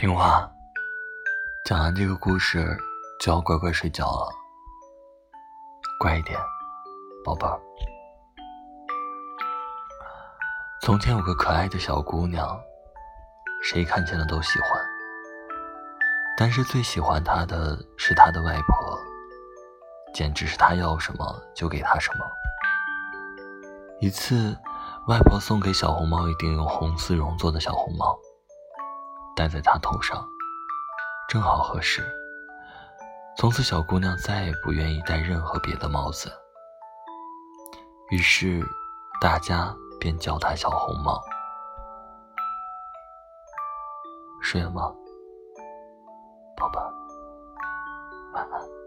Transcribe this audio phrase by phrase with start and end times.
[0.00, 0.50] 听话，
[1.66, 2.74] 讲完这个故事
[3.20, 4.32] 就要乖乖睡觉了，
[5.98, 6.40] 乖一点，
[7.22, 7.60] 宝贝儿。
[10.80, 12.58] 从前有个可爱的小姑娘，
[13.62, 14.82] 谁看见了都喜欢，
[16.38, 18.98] 但是最喜欢她的是她的外婆，
[20.14, 22.24] 简直是她要什么就给她什么。
[24.00, 24.56] 一次，
[25.08, 28.18] 外婆送给小红帽一顶用红丝绒做的小红帽。
[29.40, 30.22] 戴在她头上，
[31.26, 32.04] 正好合适。
[33.38, 36.30] 从此，小姑娘再也不愿意戴任何别的帽子。
[38.10, 38.62] 于是，
[39.18, 41.22] 大家便叫她小红帽。
[44.42, 44.92] 睡了吗，
[46.54, 46.92] 宝宝？
[48.34, 48.79] 晚安？